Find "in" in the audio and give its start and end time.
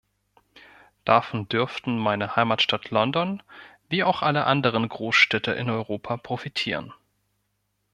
5.51-5.69